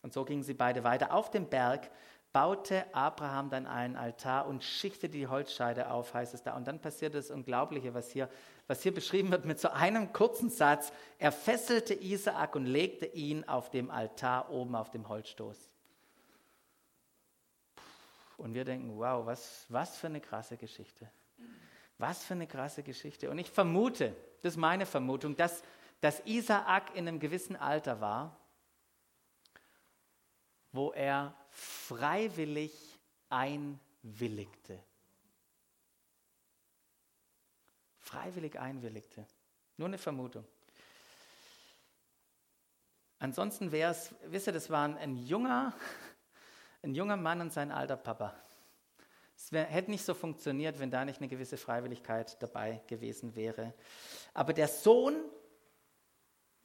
[0.01, 1.13] Und so gingen sie beide weiter.
[1.13, 1.89] Auf dem Berg
[2.33, 6.55] baute Abraham dann einen Altar und schichtete die Holzscheide auf, heißt es da.
[6.55, 8.29] Und dann passiert das Unglaubliche, was hier,
[8.67, 10.91] was hier beschrieben wird mit so einem kurzen Satz.
[11.17, 15.57] Er fesselte Isaak und legte ihn auf dem Altar oben auf dem Holzstoß.
[18.37, 21.09] Und wir denken, wow, was, was für eine krasse Geschichte.
[21.97, 23.31] Was für eine krasse Geschichte.
[23.31, 25.63] Und ich vermute, das ist meine Vermutung, dass
[26.01, 28.37] dass Isaak in einem gewissen Alter war,
[30.71, 32.71] wo er freiwillig
[33.29, 34.79] einwilligte.
[37.99, 39.25] Freiwillig einwilligte.
[39.77, 40.45] Nur eine Vermutung.
[43.19, 45.73] Ansonsten wäre es, wisst ihr, das war ein junger,
[46.83, 48.35] ein junger Mann und sein alter Papa.
[49.35, 53.73] Es wär, hätte nicht so funktioniert, wenn da nicht eine gewisse Freiwilligkeit dabei gewesen wäre.
[54.33, 55.15] Aber der Sohn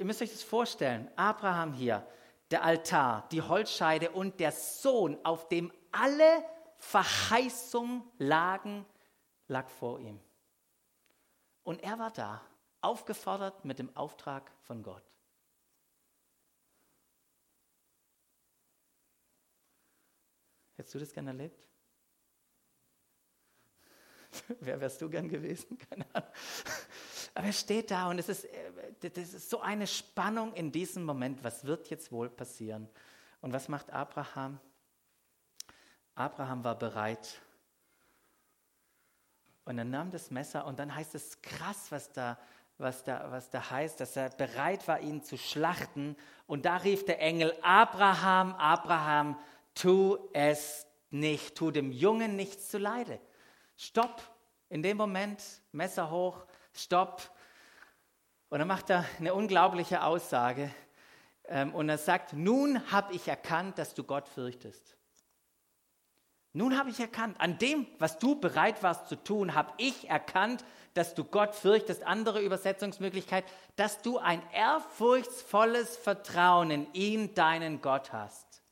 [0.02, 1.08] Ihr müsst euch das vorstellen.
[1.14, 2.04] Abraham hier,
[2.52, 6.44] der Altar, die Holzscheide und der Sohn, auf dem alle
[6.78, 8.86] Verheißungen lagen,
[9.48, 10.20] lag vor ihm.
[11.62, 12.42] Und er war da,
[12.80, 15.04] aufgefordert mit dem Auftrag von Gott.
[20.76, 21.68] Hättest du das gern erlebt?
[24.60, 25.78] Wer wärst du gern gewesen?
[25.90, 26.30] Keine Ahnung.
[27.34, 28.71] Aber er steht da und es ist, äh,
[29.02, 31.42] das ist so eine Spannung in diesem Moment.
[31.42, 32.88] Was wird jetzt wohl passieren?
[33.40, 34.60] Und was macht Abraham?
[36.14, 37.40] Abraham war bereit.
[39.64, 42.38] Und er nahm das Messer und dann heißt es krass, was da,
[42.78, 46.16] was da, was da heißt, dass er bereit war, ihn zu schlachten.
[46.46, 49.38] Und da rief der Engel, Abraham, Abraham,
[49.74, 53.20] tu es nicht, tu dem Jungen nichts zu Leide.
[53.76, 54.22] Stopp.
[54.68, 57.30] In dem Moment, Messer hoch, stopp.
[58.52, 60.70] Und dann macht er eine unglaubliche Aussage.
[61.46, 64.94] Ähm, und er sagt, nun habe ich erkannt, dass du Gott fürchtest.
[66.52, 70.66] Nun habe ich erkannt, an dem, was du bereit warst zu tun, habe ich erkannt,
[70.92, 72.02] dass du Gott fürchtest.
[72.02, 78.62] Andere Übersetzungsmöglichkeit, dass du ein ehrfurchtsvolles Vertrauen in ihn, deinen Gott hast.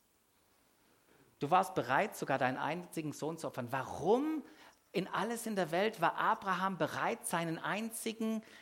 [1.39, 3.69] Du warst bereit, sogar deinen einzigen Sohn zu opfern.
[3.71, 4.45] Warum
[4.93, 8.61] in alles in der Welt war Abraham bereit, seinen einzigen Sohn,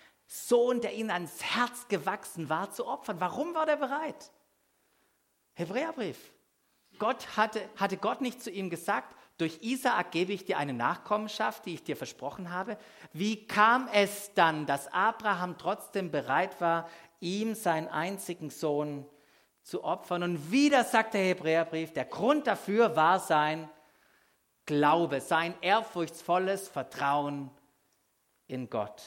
[0.80, 3.20] der ihm ans Herz gewachsen war, zu opfern.
[3.20, 4.30] Warum war der bereit?
[5.54, 6.32] Hebräerbrief.
[6.98, 11.64] Gott hatte, hatte Gott nicht zu ihm gesagt, durch Isaak gebe ich dir eine Nachkommenschaft,
[11.64, 12.76] die ich dir versprochen habe.
[13.12, 16.88] Wie kam es dann, dass Abraham trotzdem bereit war,
[17.20, 19.06] ihm seinen einzigen Sohn
[19.62, 20.24] zu opfern?
[20.24, 23.70] Und wieder sagt der Hebräerbrief, der Grund dafür war sein
[24.66, 27.50] Glaube, sein ehrfurchtsvolles Vertrauen
[28.48, 29.02] in Gott.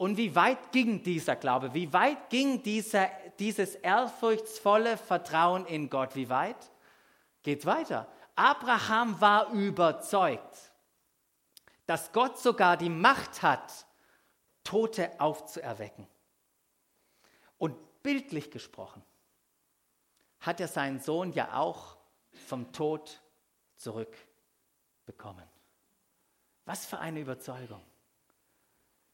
[0.00, 1.74] Und wie weit ging dieser Glaube?
[1.74, 6.14] Wie weit ging dieser, dieses ehrfurchtsvolle Vertrauen in Gott?
[6.14, 6.56] Wie weit?
[7.42, 8.10] Geht's weiter.
[8.34, 10.72] Abraham war überzeugt,
[11.84, 13.84] dass Gott sogar die Macht hat,
[14.64, 16.06] Tote aufzuerwecken.
[17.58, 19.02] Und bildlich gesprochen
[20.40, 21.98] hat er seinen Sohn ja auch
[22.48, 23.20] vom Tod
[23.76, 25.44] zurückbekommen.
[26.64, 27.82] Was für eine Überzeugung.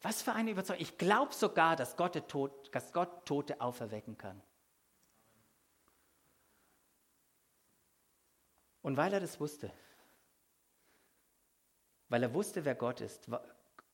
[0.07, 0.81] Was für eine Überzeugung.
[0.81, 4.41] Ich glaube sogar, dass Gott, Tod, dass Gott Tote auferwecken kann.
[8.83, 9.69] Und weil er das wusste,
[12.09, 13.29] weil er wusste, wer Gott ist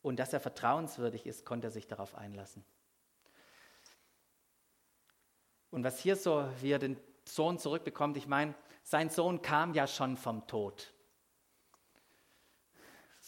[0.02, 2.62] und dass er vertrauenswürdig ist, konnte er sich darauf einlassen.
[5.70, 9.86] Und was hier so, wie er den Sohn zurückbekommt, ich meine, sein Sohn kam ja
[9.86, 10.91] schon vom Tod.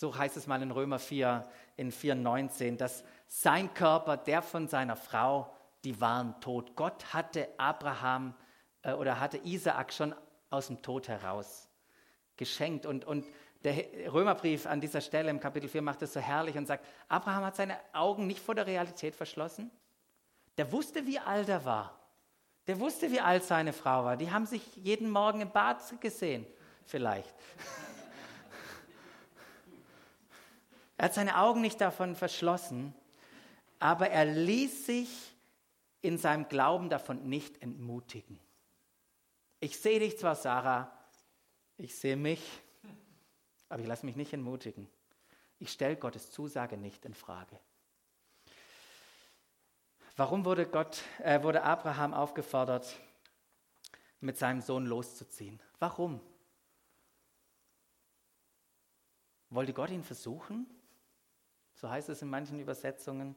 [0.04, 4.96] So heißt es mal in Römer 4, in 4,19, dass sein Körper, der von seiner
[4.96, 5.50] Frau,
[5.82, 6.76] die waren tot.
[6.76, 8.34] Gott hatte Abraham
[8.82, 10.14] äh, oder hatte Isaak schon
[10.50, 11.70] aus dem Tod heraus
[12.36, 12.84] geschenkt.
[12.84, 13.24] Und, und
[13.60, 17.46] der Römerbrief an dieser Stelle im Kapitel 4 macht es so herrlich und sagt, Abraham
[17.46, 19.70] hat seine Augen nicht vor der Realität verschlossen.
[20.58, 21.98] Der wusste, wie alt er war.
[22.66, 24.18] Der wusste, wie alt seine Frau war.
[24.18, 26.46] Die haben sich jeden Morgen im Bad gesehen,
[26.84, 27.34] vielleicht.
[30.96, 32.94] Er hat seine Augen nicht davon verschlossen,
[33.78, 35.34] aber er ließ sich
[36.00, 38.38] in seinem Glauben davon nicht entmutigen.
[39.60, 40.92] Ich sehe dich zwar, Sarah,
[41.78, 42.42] ich sehe mich,
[43.68, 44.88] aber ich lasse mich nicht entmutigen.
[45.58, 47.58] Ich stelle Gottes Zusage nicht in Frage.
[50.16, 52.94] Warum wurde, Gott, äh, wurde Abraham aufgefordert,
[54.20, 55.60] mit seinem Sohn loszuziehen?
[55.80, 56.20] Warum?
[59.50, 60.66] Wollte Gott ihn versuchen?
[61.74, 63.36] So heißt es in manchen Übersetzungen.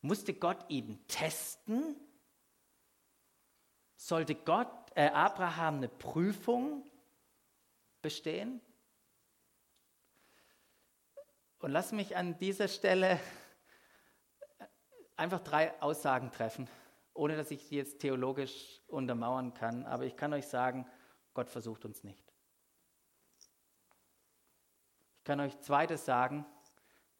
[0.00, 1.96] Musste Gott ihn testen?
[3.96, 6.88] Sollte Gott, äh, Abraham eine Prüfung
[8.02, 8.60] bestehen?
[11.60, 13.18] Und lass mich an dieser Stelle
[15.16, 16.68] einfach drei Aussagen treffen,
[17.12, 19.84] ohne dass ich sie jetzt theologisch untermauern kann.
[19.84, 20.86] Aber ich kann euch sagen,
[21.34, 22.32] Gott versucht uns nicht.
[25.18, 26.46] Ich kann euch zweites sagen,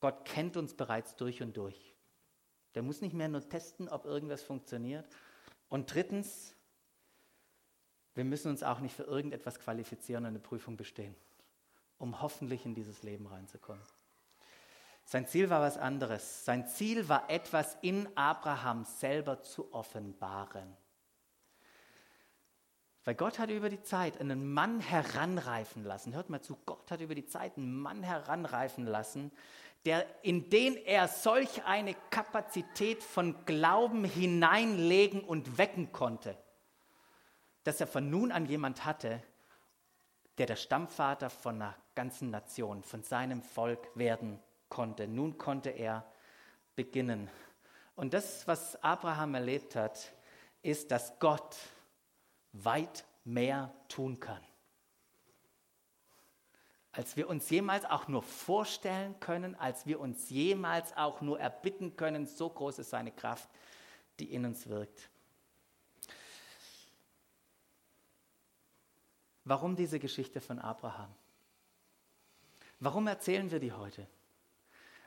[0.01, 1.95] Gott kennt uns bereits durch und durch.
[2.75, 5.09] Der muss nicht mehr nur testen, ob irgendwas funktioniert.
[5.69, 6.55] Und drittens,
[8.15, 11.15] wir müssen uns auch nicht für irgendetwas qualifizieren und eine Prüfung bestehen,
[11.99, 13.83] um hoffentlich in dieses Leben reinzukommen.
[15.05, 16.45] Sein Ziel war was anderes.
[16.45, 20.77] Sein Ziel war etwas in Abraham selber zu offenbaren.
[23.05, 26.13] Weil Gott hat über die Zeit einen Mann heranreifen lassen.
[26.13, 29.33] Hört mal zu, Gott hat über die Zeit einen Mann heranreifen lassen,
[29.85, 36.37] der, in den er solch eine Kapazität von Glauben hineinlegen und wecken konnte,
[37.64, 39.23] dass er von nun an jemand hatte,
[40.38, 45.09] der der Stammvater von einer ganzen Nation, von seinem Volk werden konnte.
[45.09, 46.05] Nun konnte er
[46.77, 47.29] beginnen.
[47.97, 50.12] Und das, was Abraham erlebt hat,
[50.62, 51.57] ist, dass Gott
[52.53, 54.43] weit mehr tun kann,
[56.99, 61.95] als wir uns jemals auch nur vorstellen können, als wir uns jemals auch nur erbitten
[61.95, 62.27] können.
[62.27, 63.49] So groß ist seine Kraft,
[64.19, 65.09] die in uns wirkt.
[69.45, 71.15] Warum diese Geschichte von Abraham?
[72.81, 74.09] Warum erzählen wir die heute?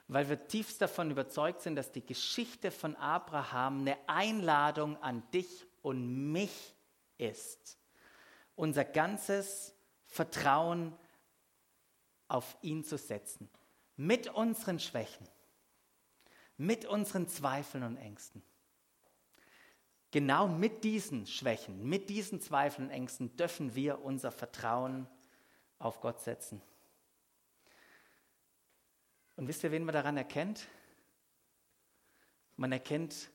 [0.07, 5.65] weil wir tiefst davon überzeugt sind, dass die Geschichte von Abraham eine Einladung an dich
[5.81, 6.75] und mich
[7.17, 7.77] ist.
[8.57, 9.73] Unser ganzes
[10.07, 10.93] Vertrauen
[12.31, 13.49] auf ihn zu setzen.
[13.97, 15.27] Mit unseren Schwächen,
[16.57, 18.41] mit unseren Zweifeln und Ängsten.
[20.11, 25.07] Genau mit diesen Schwächen, mit diesen Zweifeln und Ängsten dürfen wir unser Vertrauen
[25.77, 26.61] auf Gott setzen.
[29.35, 30.67] Und wisst ihr, wen man daran erkennt?
[32.55, 33.29] Man erkennt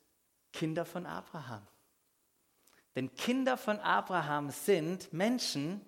[0.53, 1.67] Kinder von Abraham.
[2.95, 5.85] Denn Kinder von Abraham sind Menschen,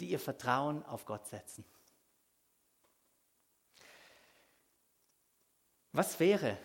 [0.00, 1.64] die ihr Vertrauen auf Gott setzen.
[5.92, 6.56] Was wäre,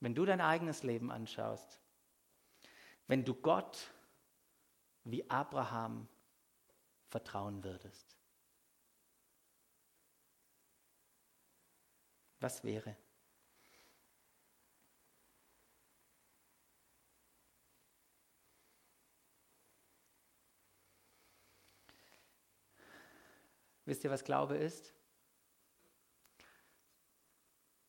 [0.00, 1.80] wenn du dein eigenes Leben anschaust,
[3.06, 3.90] wenn du Gott
[5.04, 6.08] wie Abraham
[7.08, 8.16] vertrauen würdest?
[12.40, 12.96] Was wäre?
[23.86, 24.92] Wisst ihr, was Glaube ist?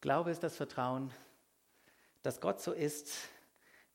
[0.02, 1.12] Glaube ist das Vertrauen,
[2.22, 3.12] dass Gott so ist,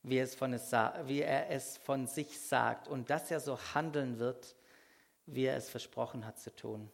[0.03, 0.71] wie, es von es,
[1.05, 4.55] wie er es von sich sagt und dass er so handeln wird,
[5.25, 6.89] wie er es versprochen hat zu tun.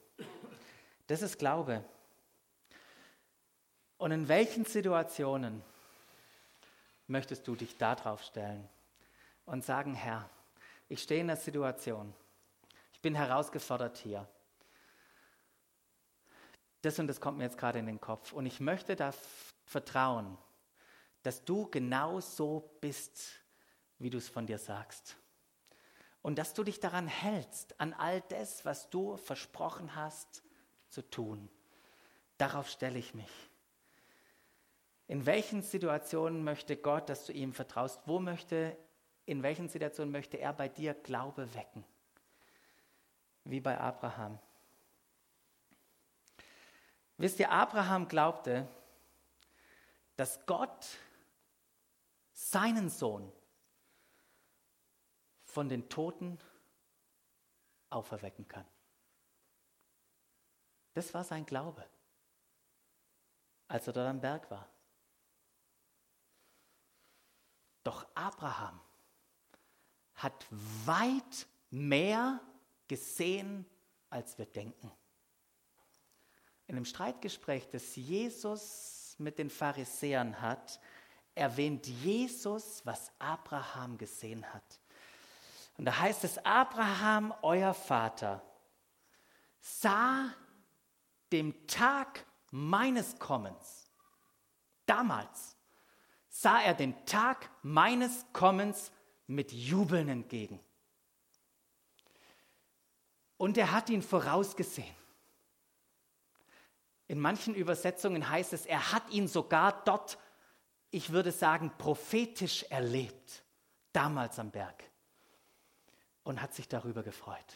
[1.08, 1.84] Das ist Glaube.
[3.97, 5.64] Und in welchen Situationen
[7.08, 8.68] möchtest du dich darauf stellen
[9.45, 10.30] und sagen, Herr,
[10.89, 12.14] ich stehe in der Situation,
[12.93, 14.28] ich bin herausgefordert hier.
[16.88, 18.32] Das und das kommt mir jetzt gerade in den Kopf.
[18.32, 19.14] Und ich möchte da
[19.66, 20.38] vertrauen,
[21.22, 23.42] dass du genau so bist,
[24.00, 25.18] wie du es von dir sagst.
[26.22, 30.44] Und dass du dich daran hältst, an all das, was du versprochen hast
[30.88, 31.50] zu tun.
[32.38, 33.50] Darauf stelle ich mich.
[35.08, 38.00] In welchen Situationen möchte Gott, dass du ihm vertraust?
[38.06, 38.78] Wo möchte,
[39.26, 41.84] in welchen Situationen möchte er bei dir Glaube wecken?
[43.44, 44.40] Wie bei Abraham.
[47.18, 48.68] Wisst ihr, Abraham glaubte,
[50.15, 50.88] dass Gott
[52.34, 53.32] seinen Sohn
[55.43, 56.38] von den Toten
[57.89, 58.65] auferwecken kann.
[60.93, 61.88] Das war sein Glaube,
[63.68, 64.68] als er dort am Berg war.
[67.84, 68.80] Doch Abraham
[70.15, 70.45] hat
[70.86, 72.41] weit mehr
[72.88, 73.65] gesehen,
[74.09, 74.91] als wir denken.
[76.68, 80.80] In einem Streitgespräch, das Jesus mit den Pharisäern hat,
[81.34, 84.80] erwähnt Jesus, was Abraham gesehen hat.
[85.78, 88.41] Und da heißt es, Abraham, euer Vater,
[89.61, 90.34] sah
[91.32, 93.86] dem Tag meines Kommens,
[94.86, 95.55] damals,
[96.30, 98.91] sah er dem Tag meines Kommens
[99.28, 100.59] mit Jubeln entgegen.
[103.38, 104.95] Und er hat ihn vorausgesehen.
[107.08, 110.18] In manchen Übersetzungen heißt es, er hat ihn sogar dort,
[110.89, 113.43] ich würde sagen, prophetisch erlebt,
[113.93, 114.84] damals am Berg,
[116.24, 117.55] und hat sich darüber gefreut.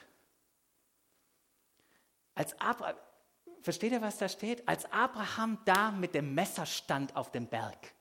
[2.34, 2.96] Als Abraham,
[3.62, 4.68] versteht ihr, was da steht?
[4.68, 7.94] Als Abraham da mit dem Messer stand auf dem Berg,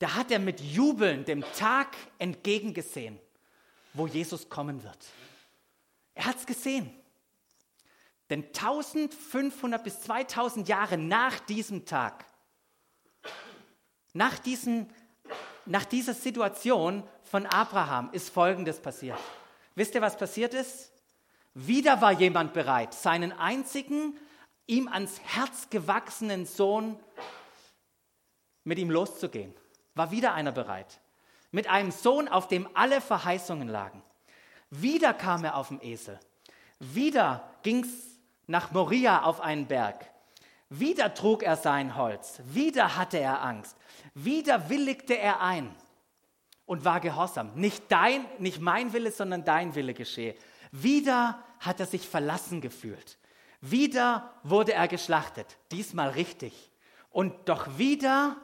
[0.00, 3.18] da hat er mit Jubeln dem Tag entgegengesehen,
[3.94, 5.06] wo Jesus kommen wird.
[6.14, 6.92] Er hat es gesehen.
[8.30, 12.26] Denn 1500 bis 2000 Jahre nach diesem Tag,
[14.12, 14.90] nach, diesen,
[15.64, 19.18] nach dieser Situation von Abraham ist Folgendes passiert.
[19.74, 20.92] Wisst ihr, was passiert ist?
[21.54, 24.18] Wieder war jemand bereit, seinen einzigen,
[24.66, 26.98] ihm ans Herz gewachsenen Sohn
[28.64, 29.54] mit ihm loszugehen
[29.96, 31.00] war wieder einer bereit.
[31.50, 34.02] Mit einem Sohn, auf dem alle Verheißungen lagen.
[34.70, 36.20] Wieder kam er auf dem Esel.
[36.78, 38.15] Wieder ging es
[38.46, 40.10] nach Moria auf einen Berg.
[40.68, 42.40] Wieder trug er sein Holz.
[42.44, 43.76] Wieder hatte er Angst.
[44.14, 45.74] Wieder willigte er ein
[46.64, 47.52] und war gehorsam.
[47.54, 50.34] Nicht dein, nicht mein Wille, sondern dein Wille geschehe.
[50.72, 53.18] Wieder hat er sich verlassen gefühlt.
[53.60, 55.56] Wieder wurde er geschlachtet.
[55.70, 56.70] Diesmal richtig.
[57.10, 58.36] Und doch wieder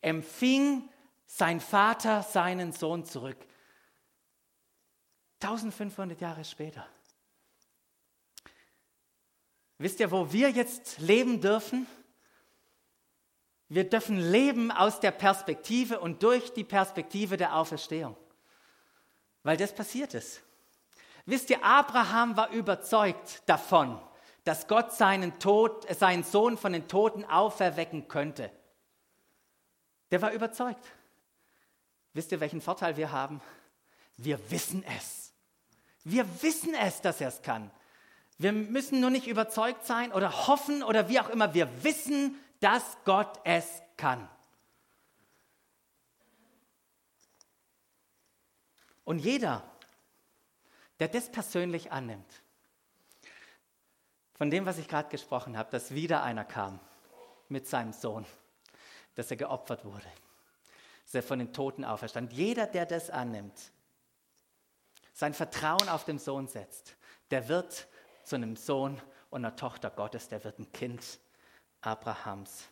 [0.00, 0.88] empfing
[1.26, 3.38] sein Vater seinen Sohn zurück.
[5.42, 6.86] 1500 Jahre später.
[9.80, 11.86] Wisst ihr, wo wir jetzt leben dürfen?
[13.70, 18.14] Wir dürfen leben aus der Perspektive und durch die Perspektive der Auferstehung.
[19.42, 20.42] Weil das passiert ist.
[21.24, 23.98] Wisst ihr, Abraham war überzeugt davon,
[24.44, 28.50] dass Gott seinen, Tod, seinen Sohn von den Toten auferwecken könnte.
[30.10, 30.84] Der war überzeugt.
[32.12, 33.40] Wisst ihr, welchen Vorteil wir haben?
[34.18, 35.32] Wir wissen es.
[36.04, 37.70] Wir wissen es, dass er es kann.
[38.40, 41.52] Wir müssen nur nicht überzeugt sein oder hoffen oder wie auch immer.
[41.52, 44.26] Wir wissen, dass Gott es kann.
[49.04, 49.62] Und jeder,
[51.00, 52.32] der das persönlich annimmt,
[54.32, 56.80] von dem, was ich gerade gesprochen habe, dass wieder einer kam
[57.50, 58.24] mit seinem Sohn,
[59.16, 60.10] dass er geopfert wurde,
[61.04, 62.32] dass er von den Toten auferstand.
[62.32, 63.70] Jeder, der das annimmt,
[65.12, 66.96] sein Vertrauen auf den Sohn setzt,
[67.30, 67.86] der wird
[68.30, 71.18] zu einem Sohn und einer Tochter Gottes, der wird ein Kind
[71.80, 72.70] Abrahams.